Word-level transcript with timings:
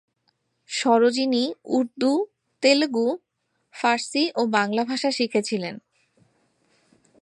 সরোজিনী 0.69 1.45
উর্দু, 1.67 2.13
তেলুগু, 2.63 3.07
ফার্সি 3.75 4.23
ও 4.35 4.41
বাংলা 4.47 4.83
ভাষা 4.83 5.09
শিখেছিলেন। 5.11 5.75